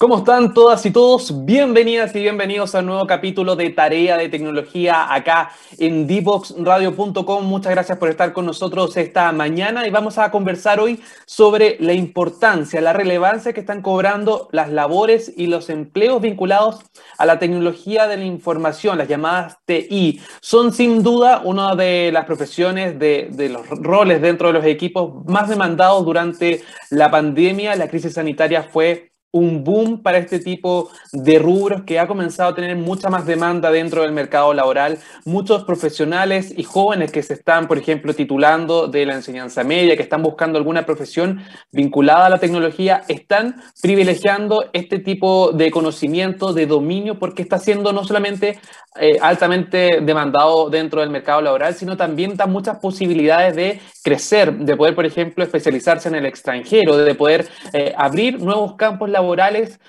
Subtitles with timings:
[0.00, 1.44] ¿Cómo están todas y todos?
[1.44, 7.44] Bienvenidas y bienvenidos a un nuevo capítulo de Tarea de Tecnología acá en divoxradio.com.
[7.44, 11.92] Muchas gracias por estar con nosotros esta mañana y vamos a conversar hoy sobre la
[11.92, 16.78] importancia, la relevancia que están cobrando las labores y los empleos vinculados
[17.18, 20.18] a la tecnología de la información, las llamadas TI.
[20.40, 25.26] Son sin duda una de las profesiones, de, de los roles dentro de los equipos
[25.26, 27.76] más demandados durante la pandemia.
[27.76, 32.54] La crisis sanitaria fue un boom para este tipo de rubros que ha comenzado a
[32.54, 34.98] tener mucha más demanda dentro del mercado laboral.
[35.24, 40.02] Muchos profesionales y jóvenes que se están, por ejemplo, titulando de la enseñanza media, que
[40.02, 46.66] están buscando alguna profesión vinculada a la tecnología, están privilegiando este tipo de conocimiento, de
[46.66, 48.58] dominio, porque está siendo no solamente
[48.96, 54.76] eh, altamente demandado dentro del mercado laboral, sino también da muchas posibilidades de crecer, de
[54.76, 59.19] poder, por ejemplo, especializarse en el extranjero, de poder eh, abrir nuevos campos laborales,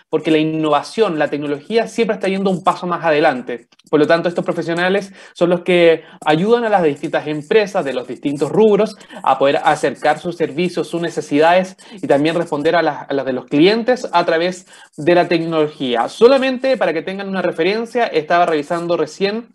[0.09, 3.67] porque la innovación, la tecnología siempre está yendo un paso más adelante.
[3.89, 8.07] Por lo tanto, estos profesionales son los que ayudan a las distintas empresas de los
[8.07, 13.13] distintos rubros a poder acercar sus servicios, sus necesidades y también responder a las, a
[13.13, 14.65] las de los clientes a través
[14.95, 16.07] de la tecnología.
[16.07, 19.49] Solamente para que tengan una referencia, estaba revisando recién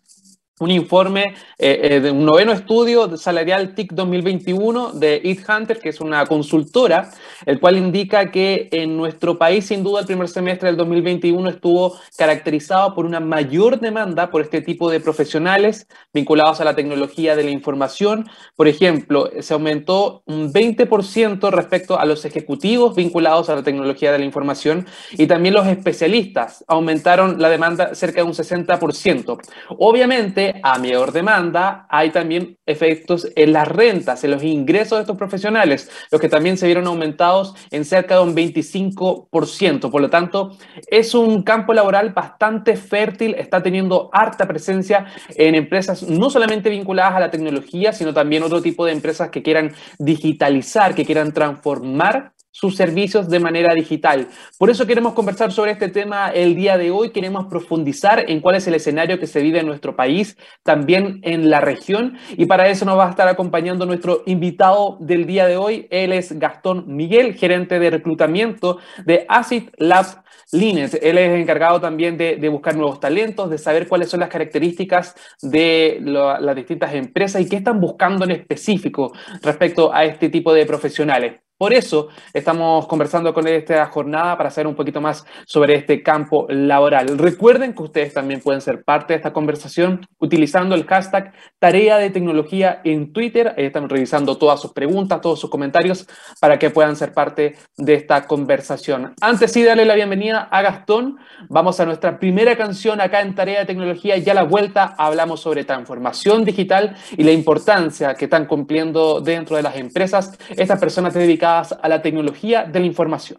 [0.59, 5.91] un informe eh, eh, de un noveno estudio salarial TIC 2021 de Eat Hunter, que
[5.91, 7.11] es una consultora,
[7.45, 11.99] el cual indica que en nuestro país, sin duda, el primer semestre del 2021 estuvo
[12.17, 17.45] caracterizado por una mayor demanda por este tipo de profesionales vinculados a la tecnología de
[17.45, 18.27] la información.
[18.57, 24.21] Por ejemplo, se aumentó un 20% respecto a los ejecutivos vinculados a la tecnología de
[24.21, 29.39] la información y también los especialistas aumentaron la demanda cerca de un 60%.
[29.79, 35.17] Obviamente, a mayor demanda, hay también efectos en las rentas, en los ingresos de estos
[35.17, 39.91] profesionales, los que también se vieron aumentados en cerca de un 25%.
[39.91, 40.57] Por lo tanto,
[40.89, 47.15] es un campo laboral bastante fértil, está teniendo harta presencia en empresas no solamente vinculadas
[47.15, 52.33] a la tecnología, sino también otro tipo de empresas que quieran digitalizar, que quieran transformar
[52.59, 54.29] sus servicios de manera digital.
[54.59, 58.55] Por eso queremos conversar sobre este tema el día de hoy, queremos profundizar en cuál
[58.57, 62.69] es el escenario que se vive en nuestro país, también en la región, y para
[62.69, 66.85] eso nos va a estar acompañando nuestro invitado del día de hoy, él es Gastón
[66.87, 70.17] Miguel, gerente de reclutamiento de Acid Labs
[70.51, 70.99] Lines.
[71.03, 75.99] Él es encargado también de, buscar nuevos talentos, de saber cuáles son las características de
[76.01, 79.13] las distintas empresas y qué están buscando en específico
[79.43, 81.46] respecto a este tipo de profesionales.
[81.59, 86.47] Por eso estamos conversando con esta jornada para saber un poquito más sobre este campo
[86.51, 87.17] laboral.
[87.17, 92.11] Recuerden que ustedes también pueden ser parte de esta conversación utilizando el hashtag Tarea de
[92.11, 93.55] Tecnología en Twitter.
[93.57, 96.07] Ahí estamos revisando todas sus preguntas, todos sus comentarios
[96.43, 99.15] para que puedan ser parte de esta conversación.
[99.23, 101.17] Antes sí, darle la bienvenida a Gastón.
[101.49, 105.41] Vamos a nuestra primera canción acá en Tarea de Tecnología y a la vuelta hablamos
[105.41, 111.15] sobre transformación digital y la importancia que están cumpliendo dentro de las empresas estas personas
[111.15, 113.39] dedicadas a la tecnología de la información.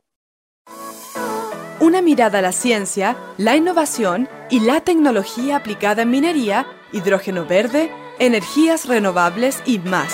[1.79, 7.91] Una mirada a la ciencia, la innovación y la tecnología aplicada en minería, hidrógeno verde,
[8.17, 10.11] energías renovables y más.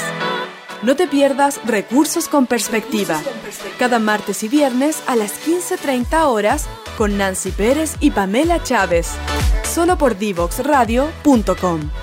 [0.81, 3.21] No te pierdas Recursos con Perspectiva,
[3.79, 6.67] cada martes y viernes a las 15.30 horas
[6.97, 9.07] con Nancy Pérez y Pamela Chávez,
[9.63, 12.02] solo por divoxradio.com.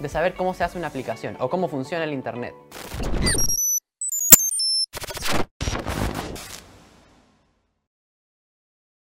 [0.00, 2.54] de saber cómo se hace una aplicación o cómo funciona el Internet.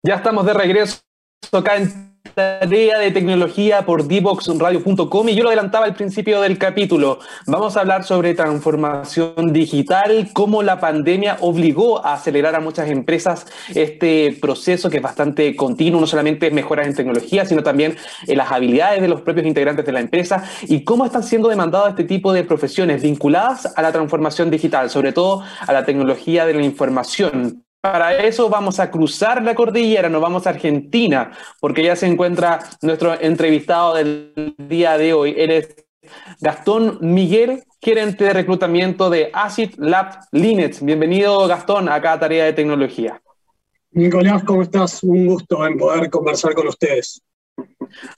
[0.04, 1.02] Ya estamos de regreso
[1.52, 7.20] acá en tarea de tecnología por divoxradio.com y yo lo adelantaba al principio del capítulo.
[7.48, 13.46] Vamos a hablar sobre transformación digital, cómo la pandemia obligó a acelerar a muchas empresas
[13.74, 17.98] este proceso que es bastante continuo, no solamente mejoras en tecnología, sino también
[18.28, 21.90] en las habilidades de los propios integrantes de la empresa y cómo están siendo demandadas
[21.90, 26.54] este tipo de profesiones vinculadas a la transformación digital, sobre todo a la tecnología de
[26.54, 31.96] la información para eso vamos a cruzar la cordillera, nos vamos a Argentina, porque ya
[31.96, 35.34] se encuentra nuestro entrevistado del día de hoy.
[35.36, 35.76] Eres
[36.40, 40.84] Gastón Miguel, gerente de reclutamiento de Acid Lab Linux.
[40.84, 43.20] Bienvenido, Gastón, acá a Tarea de Tecnología.
[43.92, 45.04] Nicolás, ¿cómo estás?
[45.04, 47.22] Un gusto en poder conversar con ustedes.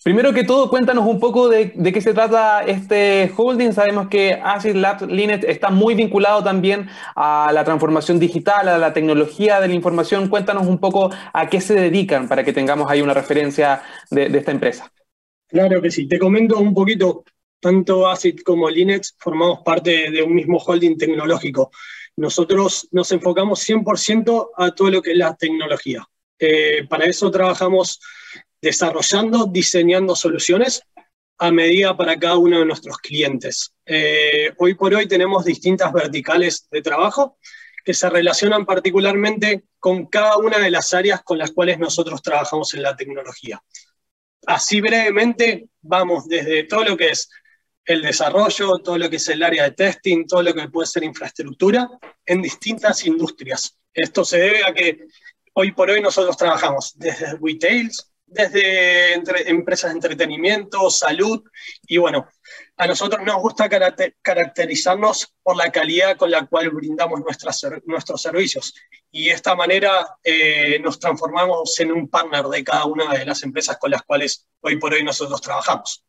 [0.04, 3.72] Primero que todo, cuéntanos un poco de, qué se trata este holding.
[3.74, 8.94] Sabemos que Acid Labs Linet está muy vinculado también a la transformación digital, a la
[8.94, 10.30] tecnología de la información.
[10.30, 14.52] Cuéntanos un poco a qué se dedican para que tengamos ahí una referencia de, esta
[14.52, 14.92] empresa.
[15.48, 16.08] Claro que sí.
[16.08, 17.24] Te comento un poquito.
[17.60, 21.72] Tanto Acid como Linet formamos parte de un mismo holding tecnológico.
[22.18, 26.06] Nosotros nos enfocamos 100% a todo lo que es la tecnología.
[26.38, 28.00] Eh, para eso trabajamos
[28.64, 30.84] desarrollando, diseñando soluciones
[31.38, 33.74] a medida para cada uno de nuestros clientes.
[33.86, 37.38] Eh, hoy por hoy tenemos distintas verticales de trabajo
[37.84, 42.74] que se relacionan particularmente con cada una de las áreas con las cuales nosotros trabajamos
[42.74, 43.62] en la tecnología.
[44.46, 47.30] Así brevemente, vamos desde todo lo que es
[47.84, 51.04] el desarrollo, todo lo que es el área de testing, todo lo que puede ser
[51.04, 51.90] infraestructura
[52.26, 53.78] en distintas industrias.
[53.94, 55.00] Esto se debe a que
[55.52, 59.14] hoy por hoy nosotros trabajamos desde retails, desde
[59.50, 61.44] empresas de entretenimiento, salud,
[61.88, 62.28] y bueno,
[62.78, 63.70] a nosotros nos gusta
[64.22, 67.22] caracterizarnos por la calidad con la cual brindamos
[67.86, 68.74] nuestros servicios.
[69.12, 73.44] Y de esta manera eh, nos transformamos en un partner de cada una de las
[73.44, 76.04] empresas con las cuales hoy por hoy nosotros trabajamos.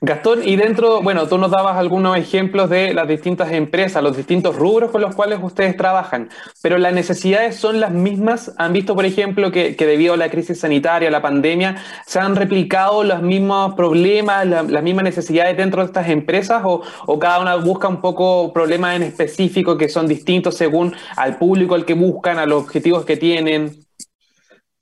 [0.00, 4.56] Gastón, y dentro, bueno, tú nos dabas algunos ejemplos de las distintas empresas, los distintos
[4.56, 6.28] rubros con los cuales ustedes trabajan,
[6.60, 8.52] pero las necesidades son las mismas.
[8.58, 13.04] ¿Han visto, por ejemplo, que, debido a la crisis sanitaria, la pandemia, se han replicado
[13.04, 17.86] los mismos problemas, las mismas necesidades dentro de estas empresas o, o, cada una busca
[17.86, 22.46] un poco problemas en específico que son distintos según al público al que buscan, a
[22.46, 23.82] los objetivos que tienen?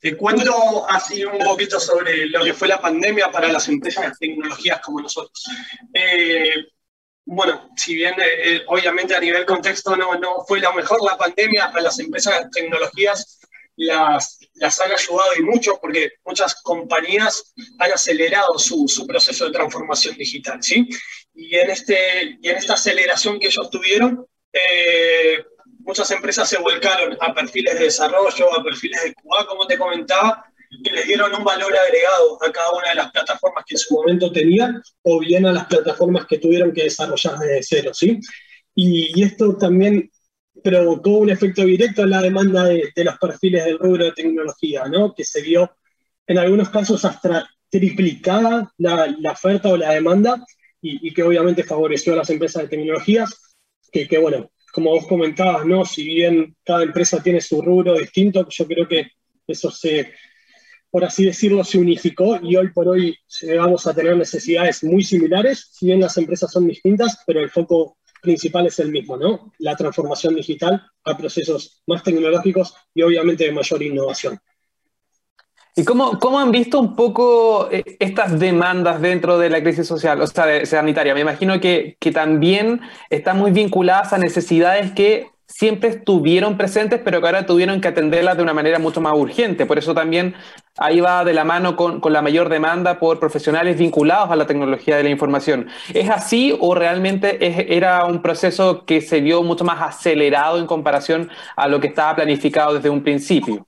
[0.01, 4.29] Te cuento así un poquito sobre lo que fue la pandemia para las empresas de
[4.29, 5.45] tecnologías como nosotros.
[5.93, 6.55] Eh,
[7.27, 11.19] bueno, si bien eh, eh, obviamente a nivel contexto no, no fue lo mejor la
[11.19, 13.41] pandemia, a las empresas de tecnologías
[13.77, 19.53] las, las han ayudado y mucho porque muchas compañías han acelerado su, su proceso de
[19.53, 20.89] transformación digital, ¿sí?
[21.35, 24.27] Y en, este, y en esta aceleración que ellos tuvieron,
[25.91, 30.45] muchas empresas se volcaron a perfiles de desarrollo, a perfiles de QA, como te comentaba,
[30.85, 33.95] que les dieron un valor agregado a cada una de las plataformas que en su
[33.95, 38.21] momento tenían, o bien a las plataformas que tuvieron que desarrollar desde cero, ¿sí?
[38.73, 40.09] Y, esto también
[40.63, 45.13] provocó un efecto directo en la demanda de, los perfiles del rubro de tecnología, ¿no?
[45.13, 45.73] Que se vio
[46.25, 50.45] en algunos casos hasta triplicada la, oferta o la demanda
[50.81, 53.57] y, que obviamente favoreció a las empresas de tecnologías,
[53.91, 55.85] que, que bueno, como vos comentabas, ¿no?
[55.85, 59.13] Si bien cada empresa tiene su rubro distinto, yo creo que
[59.47, 60.13] eso se,
[60.91, 63.17] por así decirlo, se unificó y hoy por hoy
[63.57, 67.99] vamos a tener necesidades muy similares, si bien las empresas son distintas, pero el foco
[68.21, 69.53] principal es el mismo, ¿no?
[69.59, 74.39] La transformación digital a procesos más tecnológicos y obviamente de mayor innovación.
[75.81, 80.21] ¿Y cómo, cómo, han visto un poco eh, estas demandas dentro de la crisis social,
[80.21, 81.15] o sea, sanitaria?
[81.15, 87.23] Me imagino que, que también están muy vinculadas a necesidades que siempre estuvieron presentes, pero
[87.23, 89.65] que ahora tuvieron que atenderlas de una manera mucho más urgente.
[89.65, 90.35] Por eso también
[90.77, 94.47] ahí va de la mano con, con, la mayor demanda por profesionales vinculados a la
[94.47, 95.69] tecnología de la información.
[95.95, 101.31] ¿Es así o realmente era un proceso que se vio mucho más acelerado en comparación
[101.57, 103.67] a lo que estaba planificado desde un principio?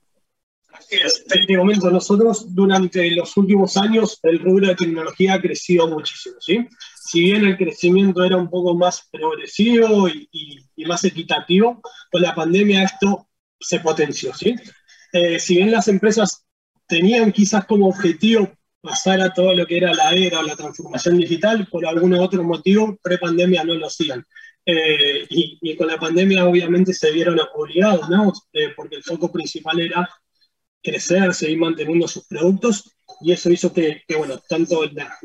[0.89, 6.35] En este momento, nosotros durante los últimos años el rubro de tecnología ha crecido muchísimo,
[6.39, 6.67] ¿sí?
[7.05, 12.83] Si bien el crecimiento era un poco más progresivo y, más equitativo, con la pandemia
[12.83, 13.27] esto
[13.59, 14.55] se potenció, ¿sí?
[15.11, 16.45] Eh, si bien las empresas
[16.87, 21.17] tenían quizás como objetivo pasar a todo lo que era la era o la transformación
[21.17, 24.25] digital, por algún otro motivo, pre-pandemia no lo hacían.
[24.65, 28.31] Eh, y, con la pandemia obviamente se vieron obligados, ¿no?
[28.53, 30.09] Eh, porque el foco principal era
[30.83, 35.17] crecer, seguir manteniendo sus productos y eso hizo que, bueno, tanto la,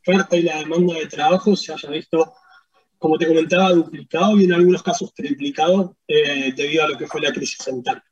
[0.00, 2.34] oferta y la demanda de trabajo se haya visto,
[2.98, 7.20] como te comentaba, duplicado y en algunos casos triplicado eh, debido a lo que fue
[7.20, 8.04] la crisis sanitaria.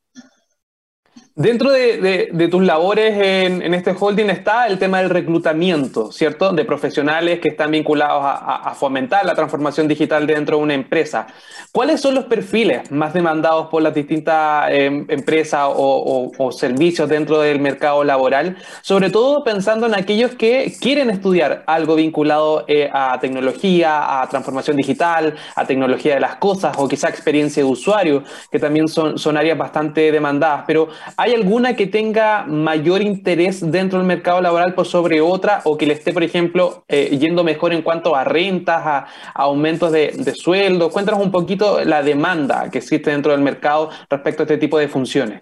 [1.38, 6.52] Dentro de, tus labores en, este holding está el tema del reclutamiento, ¿cierto?
[6.52, 11.28] De profesionales que están vinculados a, fomentar la transformación digital dentro de una empresa.
[11.70, 17.60] ¿Cuáles son los perfiles más demandados por las distintas em, empresas o, servicios dentro del
[17.60, 18.56] mercado laboral?
[18.82, 24.76] Sobre todo pensando en aquellos que quieren estudiar algo vinculado eh, a tecnología, a transformación
[24.76, 29.36] digital, a tecnología de las cosas o quizá experiencia de usuario, que también son, son
[29.36, 30.64] áreas bastante demandadas.
[30.66, 35.60] Pero hay ¿Hay alguna que tenga mayor interés dentro del mercado laboral por sobre otra
[35.64, 39.92] o que le esté, por ejemplo, eh, yendo mejor en cuanto a rentas, a, aumentos
[39.92, 40.88] de, sueldo?
[40.88, 44.88] Cuéntanos un poquito la demanda que existe dentro del mercado respecto a este tipo de
[44.88, 45.40] funciones.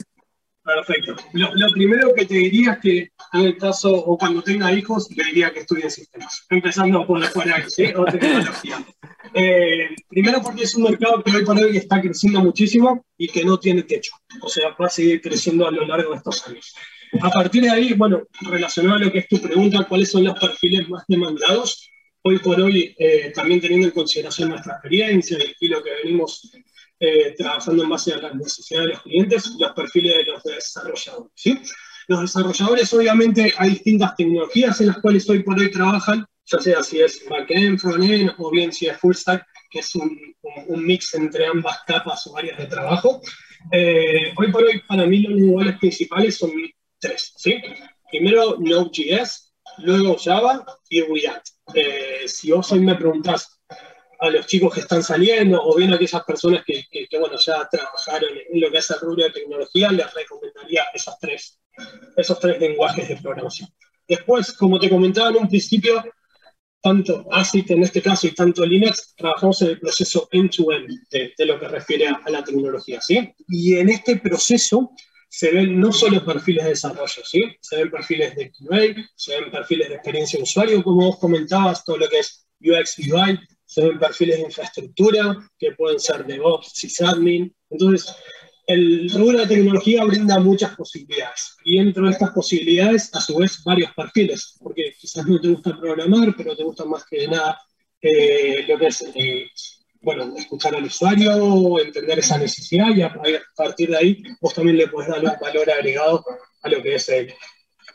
[0.67, 1.15] Perfecto.
[1.33, 5.23] Lo, primero que te diría es que en el caso, o cuando tenga hijos, le
[5.23, 7.87] diría que estudien sistemas, empezando por, por ahí, ¿sí?
[7.97, 8.85] o tecnología.
[9.35, 13.45] Eh, primero porque es un mercado que hoy por hoy está creciendo muchísimo y que
[13.45, 16.73] no tiene techo, o sea, va a seguir creciendo a lo largo de estos años.
[17.21, 20.39] A partir de ahí, bueno, relacionado a lo que es tu pregunta, ¿cuáles son los
[20.39, 21.91] perfiles más demandados?
[22.23, 26.49] Hoy por hoy, eh, también teniendo en consideración nuestra experiencia y lo que venimos
[26.99, 31.33] eh, trabajando en base a las necesidades de los clientes, los perfiles de los desarrolladores.
[31.35, 31.59] ¿sí?
[32.09, 36.83] Los desarrolladores, obviamente, hay distintas tecnologías en las cuales hoy por hoy trabajan, ya sea
[36.83, 40.17] si es backend, frontend o bien si es full stack, que es un,
[40.69, 43.21] un mix entre ambas capas o áreas de trabajo.
[43.73, 46.53] Eh, hoy por hoy, para mí, los niveles principales son
[47.01, 47.33] tres.
[47.37, 47.57] ¿sí?
[48.11, 51.49] Primero, Node.js, luego Java y React.
[51.75, 53.56] Eh, si vos hoy me preguntás
[54.21, 56.87] a los chicos que están saliendo o bien a aquellas personas que,
[57.19, 61.61] bueno, ya trabajaron en lo que es el rubro de tecnología, les recomendaría esos tres,
[62.17, 63.69] esos tres lenguajes de programación.
[64.09, 66.05] Después, como te comentaba en un principio,
[66.81, 71.59] tanto ACID en este caso y tanto Linux, trabajamos en el proceso end-to-end de, lo
[71.59, 73.35] que refiere a, la tecnología, ¿sí?
[73.49, 74.93] Y en este proceso
[75.29, 77.43] se ven no solo perfiles de desarrollo, ¿sí?
[77.61, 81.85] Se ven perfiles de QA, se ven perfiles de experiencia de usuario, como vos comentabas,
[81.85, 86.71] todo lo que es UX, UI, se ven perfiles de infraestructura, que pueden ser DevOps,
[86.73, 87.55] sysadmin.
[87.69, 88.15] Entonces,
[88.67, 91.57] el rubro de tecnología brinda muchas posibilidades.
[91.65, 95.79] Y dentro de estas posibilidades, a su vez, varios perfiles, porque quizás no te gusta
[95.79, 97.61] programar, pero te gusta más que nada
[98.01, 99.47] eh, lo que es, eh,
[100.01, 103.13] bueno, escuchar al usuario, entender esa necesidad y a
[103.57, 106.25] partir de ahí vos también le puedes dar un valor agregado
[106.63, 107.35] a lo que es el,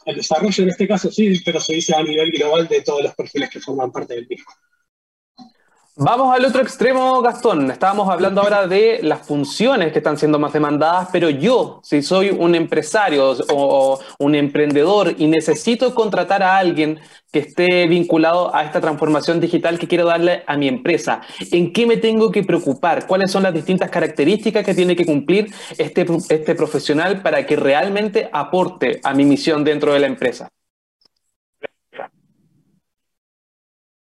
[0.05, 3.15] el desarrollo, en este caso sí, pero se dice a nivel global de todos los
[3.15, 4.51] perfiles que forman parte del mismo.
[5.97, 7.69] Vamos al otro extremo, Gastón.
[7.69, 12.29] Estábamos hablando ahora de las funciones que están siendo más demandadas, pero yo, si soy
[12.29, 17.01] un empresario o un emprendedor y necesito contratar a alguien
[17.33, 21.85] que esté vinculado a esta transformación digital que quiero darle a mi empresa, ¿en qué
[21.85, 23.05] me tengo que preocupar?
[23.05, 28.29] ¿Cuáles son las distintas características que tiene que cumplir este, este profesional para que realmente
[28.31, 30.47] aporte a mi misión dentro de la empresa?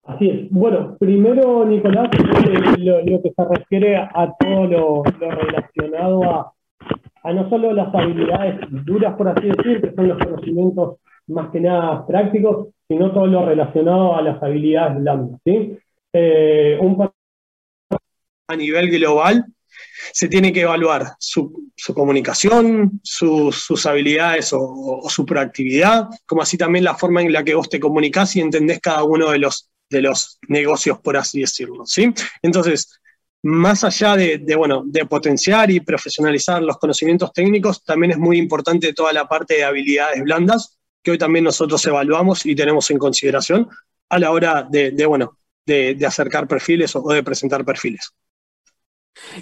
[0.04, 0.50] Así es.
[0.50, 2.08] Bueno, primero, Nicolás,
[2.78, 9.28] lo, que se refiere a todo lo, relacionado a, no solo las habilidades duras, por
[9.28, 10.96] así decir, que son los conocimientos
[11.28, 15.40] más que nada prácticos, sino todo lo relacionado a las habilidades blandas.
[15.44, 15.78] ¿sí?
[16.12, 16.80] Eh,
[18.48, 19.46] a nivel global,
[20.12, 26.84] se tiene que evaluar su, comunicación, sus habilidades o, o, su proactividad, como así también
[26.84, 30.02] la forma en la que vos te comunicás y entendés cada uno de los de
[30.02, 31.86] los negocios, por así decirlo.
[31.86, 32.12] ¿sí?
[32.42, 32.98] Entonces,
[33.42, 38.92] más allá de, bueno, de potenciar y profesionalizar los conocimientos técnicos, también es muy importante
[38.92, 43.68] toda la parte de habilidades blandas, que hoy también nosotros evaluamos y tenemos en consideración
[44.08, 48.12] a la hora de, bueno, de, acercar perfiles o de presentar perfiles.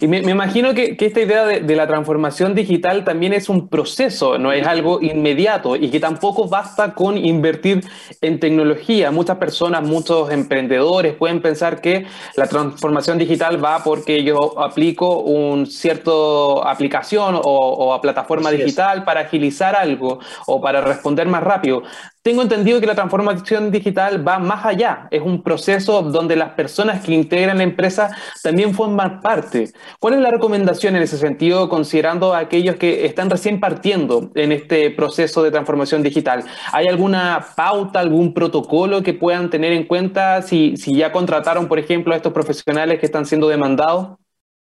[0.01, 4.53] Y me, imagino que, esta idea de, la transformación digital también es un proceso, no
[4.53, 7.85] es algo inmediato y que tampoco basta con invertir
[8.21, 9.11] en tecnología.
[9.11, 15.67] Muchas personas, muchos emprendedores pueden pensar que la transformación digital va porque yo aplico un
[15.67, 21.83] cierto aplicación o, a plataforma digital para agilizar algo o para responder más rápido.
[22.23, 27.03] Tengo entendido que la transformación digital va más allá, es un proceso donde las personas
[27.03, 29.71] que integran la empresa también forman parte.
[29.99, 34.53] ¿Cuál es la recomendación en ese sentido, considerando a aquellos que están recién partiendo en
[34.53, 36.45] este proceso de transformación digital?
[36.73, 41.79] ¿Hay alguna pauta, algún protocolo que puedan tener en cuenta si, si ya contrataron, por
[41.79, 44.19] ejemplo, a estos profesionales que están siendo demandados?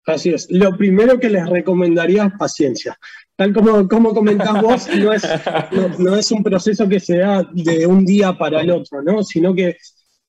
[0.05, 0.48] Así es.
[0.51, 3.00] Lo primero que les recomendaría es paciencia
[3.41, 5.24] tal como, como comentás vos, no es,
[5.98, 9.24] no, es, un proceso que se da de un día para el otro, ¿no?
[9.24, 9.77] sino que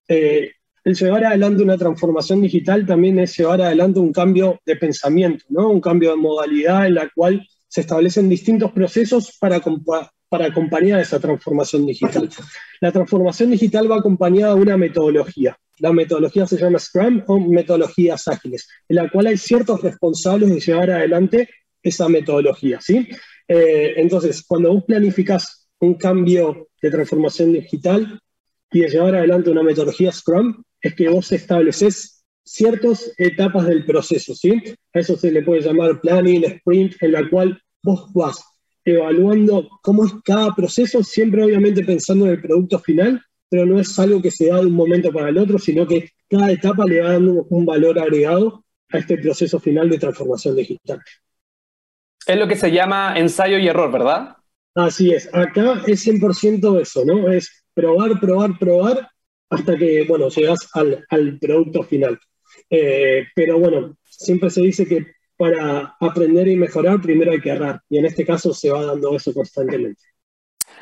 [0.09, 0.53] eh,
[0.83, 5.69] el llevar adelante una transformación digital también es llevar adelante un cambio de pensamiento, ¿no?
[5.69, 9.61] un cambio de modalidad en la cual se establecen distintos procesos para,
[10.31, 12.31] para acompañar esa transformación digital.
[12.81, 15.55] La transformación digital va acompañada de una metodología.
[15.81, 20.61] La metodología se llama Scrum o metodologías ágiles, en la cual hay ciertos responsables de
[20.61, 21.51] llevar adelante
[21.83, 22.81] esa metodología.
[22.81, 23.09] ¿sí?
[23.49, 28.19] Eh, entonces, cuando vos planificás un cambio de transformación digital
[28.71, 34.35] y de llevar adelante una metodología Scrum, es que vos estableces ciertas etapas del proceso,
[34.35, 34.63] ¿sí?
[34.93, 38.45] A eso se le puede llamar planning, sprint, en la cual vos vas
[38.85, 43.97] evaluando cómo es cada proceso, siempre obviamente pensando en el producto final, pero no es
[43.99, 47.01] algo que se da de un momento para el otro, sino que cada etapa le
[47.01, 51.01] va dando un valor agregado a este proceso final de transformación digital.
[52.27, 54.37] Es lo que se llama ensayo y error, ¿verdad?
[54.75, 55.29] Así es.
[55.35, 57.31] Acá es 100% eso, ¿no?
[57.31, 59.09] Es probar, probar, probar
[59.51, 62.19] hasta que, bueno, llegas al, producto final.
[62.71, 67.81] Eh, pero bueno, siempre se dice que para aprender y mejorar primero hay que errar.
[67.89, 70.03] Y en este caso se va dando eso constantemente.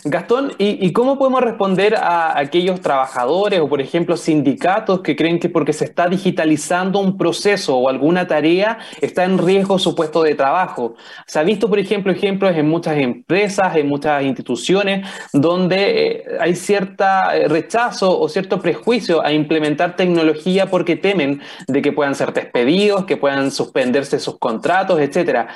[0.05, 5.51] Gastón, ¿y, cómo podemos responder a aquellos trabajadores o, por ejemplo, sindicatos que creen que
[5.51, 10.35] porque se está digitalizando un proceso o alguna tarea está en riesgo su puesto de
[10.35, 10.95] trabajo?
[11.27, 16.57] Se ha visto, por ejemplo, ejemplos en muchas empresas, en muchas instituciones, donde eh, hay
[16.57, 17.05] cierto
[17.35, 23.05] eh, rechazo o cierto prejuicio a implementar tecnología porque temen de que puedan ser despedidos,
[23.05, 25.49] que puedan suspenderse sus contratos, etc.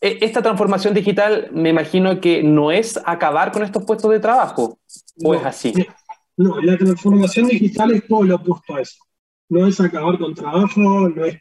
[0.00, 4.78] E, esta transformación digital, me imagino que no es acabar con estos puestos de trabajo,
[5.24, 5.72] ¿o es así?
[6.36, 8.98] No, la transformación digital es todo lo opuesto a eso.
[9.48, 11.38] No es acabar con trabajo, no es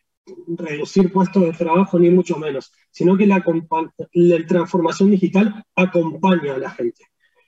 [0.48, 3.44] reducir puestos de trabajo, ni mucho menos, sino que la,
[4.14, 7.04] la transformación digital acompaña a la gente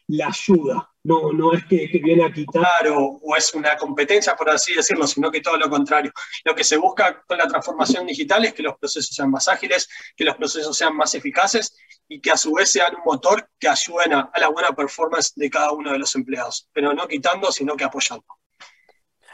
[0.10, 0.89] la ayuda.
[1.03, 5.32] No, no es que, viene a quitar o, es una competencia, por así decirlo, sino
[5.32, 6.12] que todo lo contrario.
[6.43, 9.88] Lo que se busca con la transformación digital es que los procesos sean más ágiles,
[10.15, 11.76] que los procesos sean más eficaces
[12.10, 15.50] y que a su vez sean un motor que ayuden a la buena performance de
[15.50, 18.26] cada uno de los empleados, pero no quitando, sino que apoyando.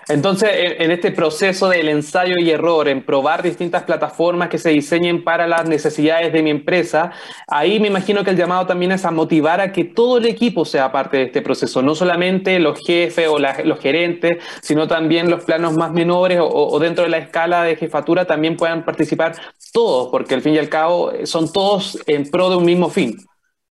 [0.08, 5.24] Entonces, en, este proceso del ensayo y error, en probar distintas plataformas que se diseñen
[5.24, 7.12] para las necesidades de mi empresa,
[7.48, 10.64] ahí me imagino que el llamado también es a motivar a que todo el equipo
[10.64, 15.44] sea parte de este proceso, no solamente los jefes o los gerentes, sino también los
[15.44, 19.36] planos más menores o, dentro de la escala de jefatura también puedan participar
[19.74, 23.18] todos, porque al fin y al cabo son todos en pro de un mismo fin.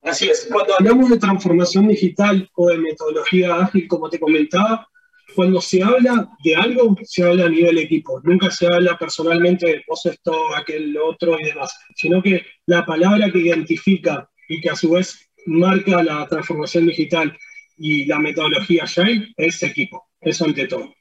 [0.02, 4.88] Así es, cuando hablamos de transformación digital o de metodología ágil, como te comentaba,
[5.36, 8.20] cuando se habla de algo, se habla a nivel equipo.
[8.24, 13.32] Nunca se habla personalmente de vos esto, aquel otro y demás, sino que la palabra
[13.32, 17.36] que identifica y que a su vez marca la transformación digital
[17.78, 20.08] y la metodología Shine es equipo.
[20.20, 20.94] Eso ante todo.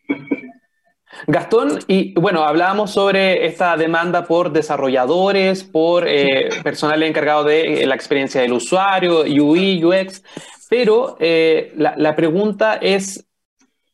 [1.27, 7.95] Gastón, y bueno, hablábamos sobre esta demanda por desarrolladores, por eh, personal encargado de la
[7.95, 10.23] experiencia del usuario, UI, UX,
[10.71, 13.27] pero eh, la, la, pregunta es,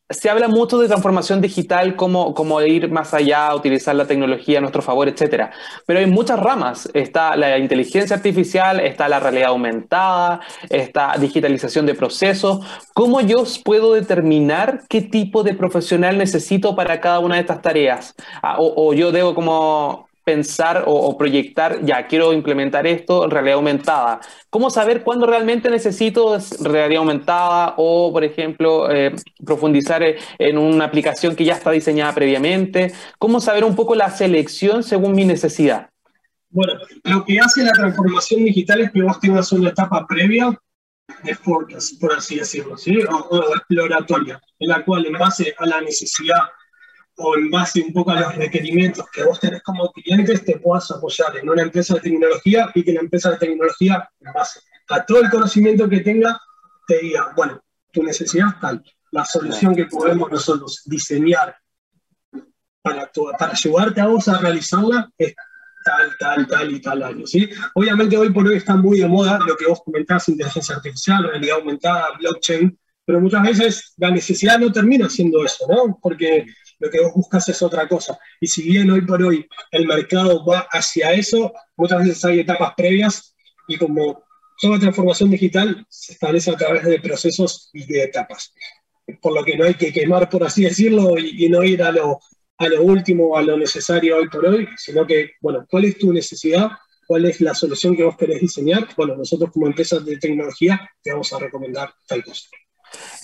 [0.09, 4.61] se habla mucho de transformación digital, como, como ir más allá, utilizar la tecnología a
[4.61, 5.51] nuestro favor, etcétera.
[5.85, 6.89] Pero hay muchas ramas.
[6.93, 10.39] Está la inteligencia artificial, está la realidad aumentada,
[10.69, 12.65] está digitalización de procesos.
[12.93, 18.15] ¿Cómo yo puedo determinar qué tipo de profesional necesito para cada una de estas tareas?
[18.41, 23.55] Ah, o, o yo debo como pensar o, proyectar, ya quiero implementar esto en realidad
[23.55, 24.19] aumentada.
[24.49, 30.03] ¿Cómo saber cuándo realmente necesito realidad aumentada o, por ejemplo, eh, profundizar
[30.37, 32.91] en una aplicación que ya está diseñada previamente?
[33.17, 35.91] ¿Cómo saber un poco la selección según mi necesidad?
[36.49, 36.73] Bueno,
[37.05, 40.59] lo que hace la transformación digital es que vos tengas una etapa previa
[41.23, 42.97] de forecast, por así decirlo, ¿sí?
[43.09, 46.41] o exploratoria, en la cual en base a la necesidad
[47.17, 50.89] o en base un poco a los requerimientos que vos tenés como clientes, te puedas
[50.91, 55.03] apoyar en una empresa de tecnología y que la empresa de tecnología, en base a
[55.03, 56.39] todo el conocimiento que tenga,
[56.87, 61.55] te diga, bueno, tu necesidad es tal, la solución que podemos nosotros diseñar
[62.81, 65.33] para, para ayudarte a vos a realizarla es
[65.83, 67.49] tal, tal, tal y tal año, ¿sí?
[67.73, 71.57] Obviamente hoy por hoy está muy de moda lo que vos comentás, inteligencia artificial, realidad
[71.57, 75.97] aumentada, blockchain, pero muchas veces la necesidad no termina siendo eso, ¿no?
[76.01, 76.45] Porque
[76.79, 78.17] lo que vos buscas es otra cosa.
[78.39, 82.73] Y si bien hoy por hoy el mercado va hacia eso, muchas veces hay etapas
[82.75, 83.35] previas
[83.67, 84.23] y como
[84.59, 88.53] toda transformación digital se establece a través de procesos y de etapas.
[89.21, 92.19] Por lo que no hay que quemar, por así decirlo, y, no ir a lo,
[92.57, 96.11] a lo último, a lo necesario hoy por hoy, sino que, bueno, ¿cuál es tu
[96.11, 96.69] necesidad?
[97.05, 98.87] ¿Cuál es la solución que vos querés diseñar?
[98.97, 102.49] Bueno, nosotros como empresas de tecnología te vamos a recomendar tal cosa.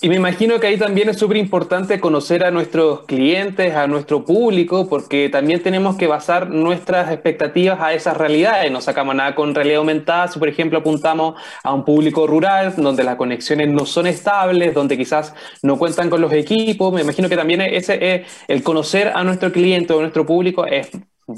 [0.03, 4.25] Y me imagino que ahí también es súper importante conocer a nuestros clientes, a nuestro
[4.25, 8.69] público, porque también tenemos que basar nuestras expectativas a esas realidades.
[8.69, 13.03] No sacamos nada con realidad aumentada si, por ejemplo, apuntamos a un público rural donde
[13.05, 16.93] las conexiones no son estables, donde quizás no cuentan con los equipos.
[16.93, 20.65] Me imagino que también ese es el conocer a nuestro cliente o a nuestro público
[20.65, 20.91] es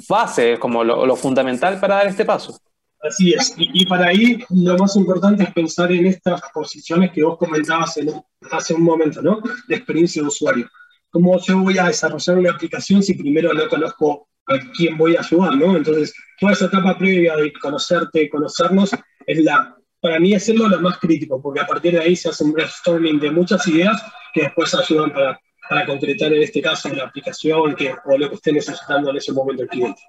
[0.09, 2.59] base, es como lo fundamental para dar este paso.
[3.07, 7.37] Así es, y, para ahí lo más importante es pensar en estas posiciones que vos
[7.37, 7.99] comentabas
[8.51, 9.41] hace un momento, ¿no?
[9.67, 10.69] De experiencia de usuario.
[11.11, 15.21] ¿Cómo yo voy a desarrollar una aplicación si primero no conozco a quién voy a
[15.21, 15.77] ayudar, ¿no?
[15.77, 18.91] Entonces, toda esa etapa previa de conocerte, conocernos,
[19.25, 22.43] es la, para mí es lo más crítico, porque a partir de ahí se hace
[22.43, 24.01] un brainstorming de muchas ideas
[24.33, 25.39] que después ayudan para,
[25.69, 29.31] para concretar en este caso la aplicación que, o lo que esté necesitando en ese
[29.31, 30.01] momento el cliente.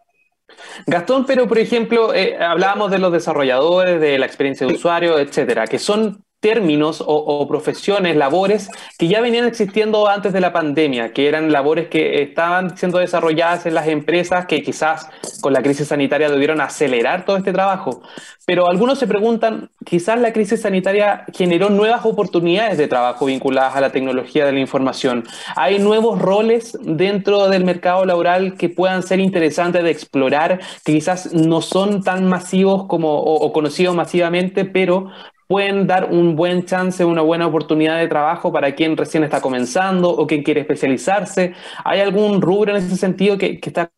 [0.87, 5.66] Gastón, pero por ejemplo, eh, hablábamos de los desarrolladores, de la experiencia de usuario, etcétera,
[5.66, 11.26] que son términos o, profesiones, labores que ya venían existiendo antes de la pandemia, que
[11.26, 15.09] eran labores que estaban siendo desarrolladas en las empresas que quizás
[15.40, 18.00] con la crisis sanitaria debieron acelerar todo este trabajo.
[18.44, 23.80] Pero algunos se preguntan, quizás la crisis sanitaria generó nuevas oportunidades de trabajo vinculadas a
[23.80, 25.24] la tecnología de la información.
[25.56, 31.32] ¿Hay nuevos roles dentro del mercado laboral que puedan ser interesantes de explorar, que quizás
[31.32, 35.11] no son tan masivos como, o conocidos masivamente, pero
[35.46, 40.11] pueden dar un buen chance, una buena oportunidad de trabajo para quien recién está comenzando
[40.11, 41.54] o quien quiere especializarse.
[41.85, 43.90] ¿Hay algún rubro en ese sentido que, está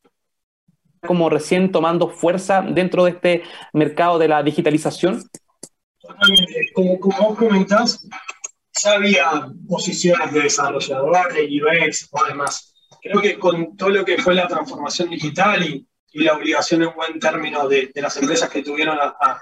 [1.06, 5.22] como recién tomando fuerza dentro de este mercado de la digitalización?
[6.74, 8.06] Como, como vos comentás,
[8.82, 12.74] ya había posiciones de desarrollador, de UX o demás.
[13.00, 16.94] Creo que con todo lo que fue la transformación digital y y la obligación en
[16.94, 19.40] buen término de, las empresas que tuvieron a,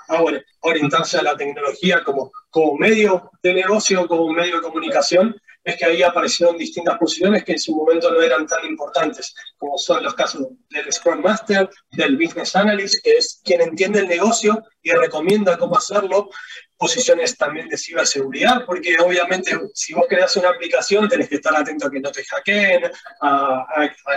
[0.60, 5.84] orientarse a la tecnología como, como medio de negocio, como medio de comunicación, es que
[5.84, 10.14] ahí aparecieron distintas posiciones que en su momento no eran tan importantes, como son los
[10.14, 15.58] casos del Scrum Master, del Business Analyst, que es quien entiende el negocio y recomienda
[15.58, 16.30] cómo hacerlo,
[16.76, 21.86] posiciones también de ciberseguridad, porque obviamente si vos creas una aplicación tenés que estar atento
[21.86, 22.90] a que no te hackeen,
[23.22, 23.66] a,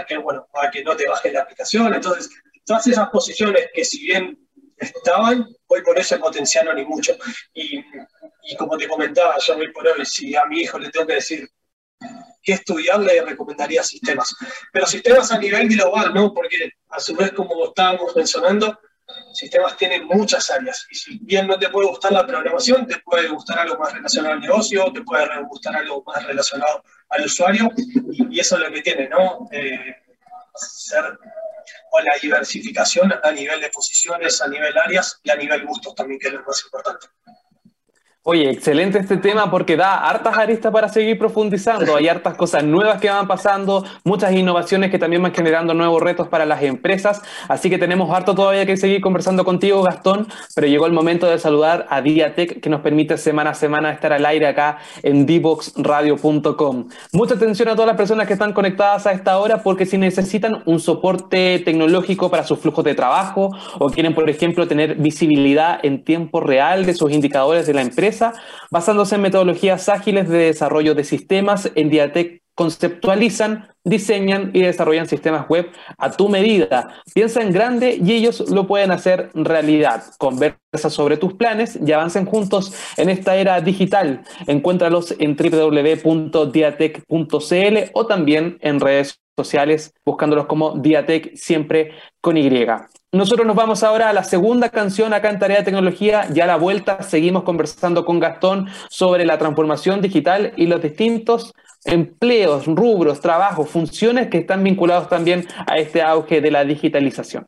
[0.07, 2.29] que, bueno, a que no te baje la aplicación, entonces
[2.65, 4.37] todas esas posiciones que si bien
[4.77, 7.17] estaban, hoy por eso se potenciaron y mucho.
[7.53, 7.79] Y,
[8.43, 11.15] y, como te comentaba, yo hoy por hoy, si a mi hijo le tengo que
[11.15, 11.49] decir
[12.41, 14.33] qué estudiar, le recomendaría sistemas.
[14.71, 16.33] Pero sistemas a nivel global, ¿no?
[16.33, 18.79] Porque a su vez, como estábamos mencionando,
[19.33, 20.87] sistemas tienen muchas áreas.
[20.89, 24.35] Y si bien no te puede gustar la programación, te puede gustar algo más relacionado
[24.35, 27.69] al negocio, te puede gustar algo más relacionado al usuario.
[27.75, 29.47] Y, eso es lo que tiene, ¿no?
[29.51, 29.95] Eh,
[30.55, 31.17] ser
[31.91, 36.19] o la diversificación a nivel de posiciones, a nivel áreas y a nivel gustos también,
[36.19, 37.07] que es lo más importante.
[38.31, 41.95] Oye, excelente este tema porque da hartas aristas para seguir profundizando.
[41.95, 46.27] Hay hartas cosas nuevas que van pasando, muchas innovaciones que también van generando nuevos retos
[46.27, 47.23] para las empresas.
[47.47, 50.27] Así que tenemos harto todavía que seguir conversando contigo, Gastón.
[50.53, 54.13] Pero llegó el momento de saludar a Diatec, que nos permite semana a semana estar
[54.13, 56.87] al aire acá en dboxradio.com.
[57.13, 60.61] Mucha atención a todas las personas que están conectadas a esta hora porque si necesitan
[60.67, 66.03] un soporte tecnológico para sus flujos de trabajo o quieren, por ejemplo, tener visibilidad en
[66.03, 68.18] tiempo real de sus indicadores de la empresa,
[68.71, 75.47] basándose en metodologías ágiles de desarrollo de sistemas, en Diatec conceptualizan, diseñan y desarrollan sistemas
[75.47, 76.89] web a tu medida.
[77.13, 80.03] Piensa en grande y ellos lo pueden hacer realidad.
[80.17, 84.25] Conversa sobre tus planes y avancen juntos en esta era digital.
[84.45, 92.49] Encuéntralos en www.diatec.cl o también en redes sociales buscándolos como Diatec siempre con Y.
[93.11, 96.27] Nosotros nos vamos ahora a la segunda canción acá en Tarea de Tecnología.
[96.31, 101.53] Ya a la vuelta seguimos conversando con Gastón sobre la transformación digital y los distintos
[101.85, 107.47] empleos, rubros, trabajos, funciones que están vinculados también a este auge de la digitalización.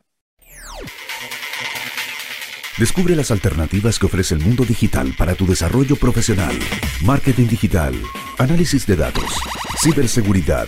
[2.81, 6.57] Descubre las alternativas que ofrece el mundo digital para tu desarrollo profesional.
[7.03, 7.93] Marketing digital,
[8.39, 9.37] análisis de datos,
[9.83, 10.67] ciberseguridad,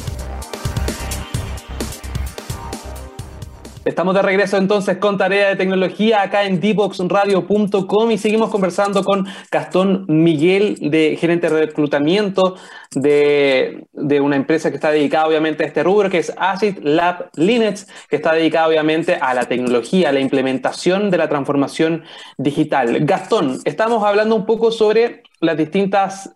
[3.83, 9.25] Estamos de regreso entonces con tarea de tecnología acá en dboxradio.com y seguimos conversando con
[9.51, 12.57] Gastón Miguel, de gerente de reclutamiento
[12.93, 17.31] de, de, una empresa que está dedicada obviamente a este rubro, que es Acid Lab
[17.35, 22.03] Linux, que está dedicada obviamente a la tecnología, a la implementación de la transformación
[22.37, 23.03] digital.
[23.03, 26.35] Gastón, estamos hablando un poco sobre las distintas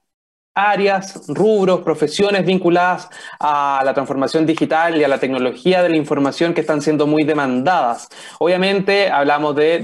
[0.56, 6.54] áreas, rubros, profesiones vinculadas a la transformación digital y a la tecnología de la información
[6.54, 8.08] que están siendo muy demandadas.
[8.40, 9.80] Obviamente hablamos de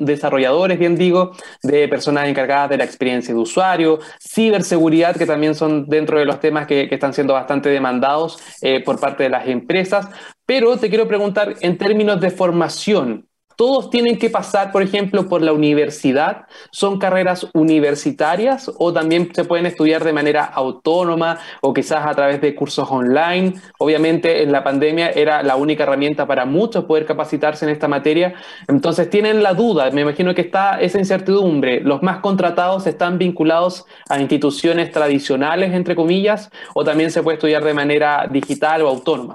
[0.00, 5.86] desarrolladores, bien digo, de personas encargadas de la experiencia de usuario, ciberseguridad, que también son
[5.86, 10.08] dentro de los temas que, están siendo bastante demandados eh, por parte de las empresas.
[10.46, 13.27] Pero te quiero preguntar en términos de formación,
[13.58, 16.46] todos tienen que pasar, por ejemplo, por la universidad.
[16.70, 22.40] ¿Son carreras universitarias o también se pueden estudiar de manera autónoma o quizás a través
[22.40, 23.54] de cursos online?
[23.80, 28.34] Obviamente en la pandemia era la única herramienta para muchos poder capacitarse en esta materia.
[28.68, 31.80] Entonces tienen la duda, me imagino que está esa incertidumbre.
[31.80, 37.64] ¿Los más contratados están vinculados a instituciones tradicionales, entre comillas, o también se puede estudiar
[37.64, 39.34] de manera digital o autónoma?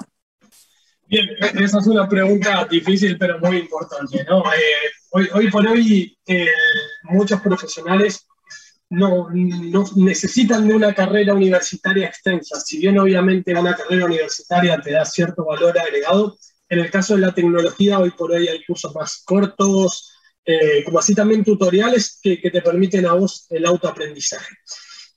[1.07, 1.27] Bien,
[1.59, 4.23] esa es una pregunta difícil pero muy importante.
[4.27, 4.39] ¿no?
[4.53, 6.47] Eh, hoy, hoy, por hoy eh,
[7.03, 8.25] muchos profesionales
[8.89, 12.59] no, no, necesitan de una carrera universitaria extensa.
[12.59, 16.37] Si bien obviamente una carrera universitaria te da cierto valor agregado,
[16.69, 20.11] en el caso de la tecnología hoy por hoy hay cursos más cortos,
[20.45, 24.55] eh, como así también tutoriales que, que, te permiten a vos el autoaprendizaje.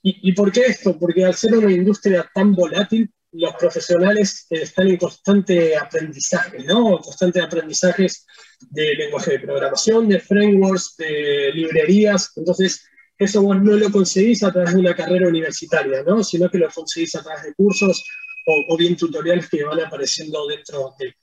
[0.01, 0.97] ¿Y, ¿Y por qué esto?
[0.97, 6.97] Porque al ser una industria tan volátil, los profesionales están en constante aprendizaje, ¿no?
[6.99, 8.25] Constante aprendizajes
[8.69, 12.31] de lenguaje de programación, de frameworks, de librerías.
[12.35, 12.85] Entonces,
[13.17, 16.23] eso vos no lo conseguís a través de una carrera universitaria, ¿no?
[16.23, 18.03] Sino que lo conseguís a través de cursos
[18.47, 21.13] o, bien tutoriales que van apareciendo dentro de,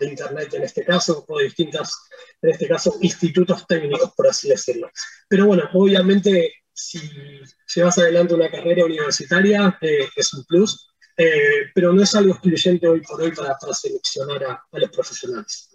[0.00, 1.92] Internet en este caso, o de distintas,
[2.42, 4.90] en este caso, institutos técnicos, por así decirlo.
[5.28, 6.98] Pero bueno, obviamente, si
[7.74, 12.88] llevas adelante una carrera universitaria, eh, es un plus eh, pero no es algo excluyente
[12.88, 15.70] hoy por hoy para, seleccionar a, los profesionales.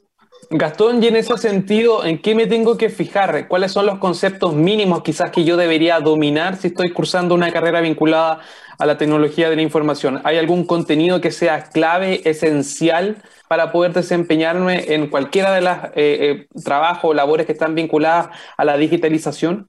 [0.51, 3.47] Gastón, y en ese sentido, ¿en qué me tengo que fijar?
[3.47, 7.81] ¿Cuáles son los conceptos mínimos quizás que yo debería dominar si estoy cursando una carrera
[7.81, 8.41] vinculada
[8.77, 10.21] a la tecnología de la información?
[10.23, 15.89] ¿Hay algún contenido que sea clave, esencial para poder desempeñarme en cualquiera de los eh,
[15.95, 19.67] eh, trabajos o labores que están vinculadas a la digitalización?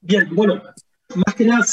[0.00, 0.62] Bien, bueno,
[1.14, 1.64] más que nada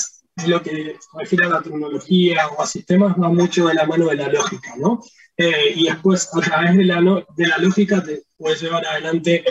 [0.45, 4.15] lo que refiere a la tecnología o a sistemas va mucho de la mano de
[4.15, 5.02] la lógica, ¿no?
[5.36, 9.43] Eh, y después a través de la, de la lógica te puedes llevar adelante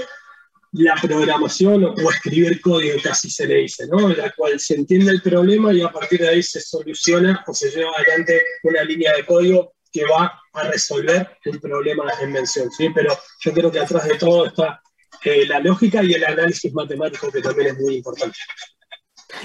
[0.73, 4.11] la programación o, escribir código, así se le dice, ¿no?
[4.11, 7.55] En la cual se entiende el problema y a partir de ahí se soluciona o
[7.55, 12.71] se lleva adelante una línea de código que va a resolver el problema en mención,
[12.71, 12.91] ¿sí?
[12.95, 14.83] Pero yo creo que atrás de todo está
[15.25, 18.39] eh, la lógica y el análisis matemático, que también es muy importante.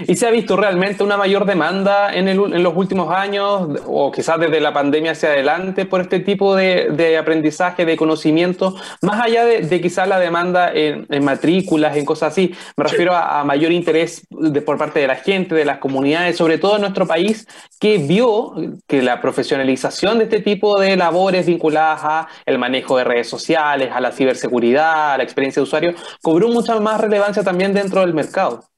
[0.08, 4.60] ¿Y se ha visto realmente una mayor demanda en, los últimos años, o quizás desde
[4.60, 10.08] la pandemia hacia adelante, por este tipo de, aprendizaje, de conocimiento, más allá de, quizás
[10.08, 12.54] la demanda en, matrículas, en cosas así?
[12.78, 14.26] Me refiero a, mayor interés
[14.66, 17.48] por parte de la gente, de las comunidades, sobre todo en nuestro país,
[17.80, 18.54] que vio
[18.88, 23.90] que la profesionalización de este tipo de labores vinculadas a el manejo de redes sociales,
[23.94, 28.14] a la ciberseguridad, a la experiencia de usuario, cobró mucha más relevancia también dentro del
[28.14, 28.71] mercado.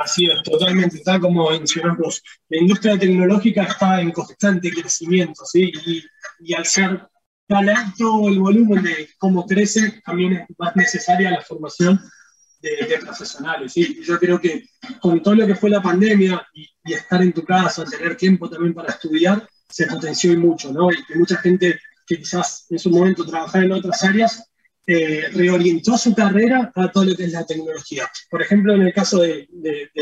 [0.00, 0.96] Así es, totalmente.
[0.96, 5.70] Está como mencionamos, la industria tecnológica está en constante crecimiento, ¿sí?
[6.40, 7.06] Y, al ser
[7.46, 12.00] tan alto el volumen de cómo crece, también es más necesaria la formación
[12.62, 14.00] de, profesionales, ¿sí?
[14.02, 14.64] yo creo que
[15.00, 18.72] con todo lo que fue la pandemia y, estar en tu casa, tener tiempo también
[18.72, 20.90] para estudiar, se potenció y mucho, ¿no?
[20.90, 24.49] Y que mucha gente que quizás en su momento trabajaba en otras áreas,
[24.92, 28.10] eh, reorientó su carrera a todo lo que es la tecnología.
[28.28, 29.48] Por ejemplo, en el caso de,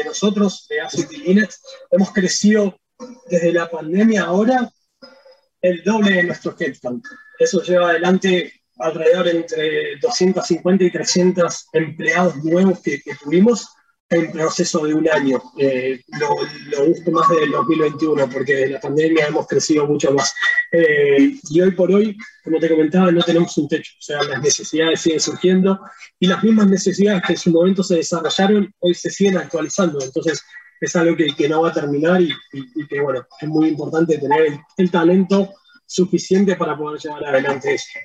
[0.03, 1.13] nosotros, de ACT
[1.91, 2.75] hemos crecido
[3.29, 4.73] desde la pandemia ahora
[5.61, 7.05] el doble de nuestro headcount.
[7.39, 13.69] Eso lleva adelante alrededor entre 250 y 300 empleados nuevos que, que tuvimos
[14.11, 15.41] en proceso de un año.
[15.59, 16.29] Eh, lo,
[16.71, 20.35] lo, más del 2021 porque de la pandemia hemos crecido mucho más.
[20.73, 23.93] Eh, y hoy por hoy, como te comentaba, no tenemos un techo.
[23.99, 25.81] O sea, las necesidades siguen surgiendo
[26.19, 29.99] y las mismas necesidades que en su momento se desarrollaron, hoy se siguen actualizando.
[30.03, 30.43] Entonces,
[30.81, 34.17] es algo que, que no va a terminar y, y, que, bueno, es muy importante
[34.19, 35.53] tener el, el talento
[35.87, 37.99] suficiente para poder llevar adelante eso.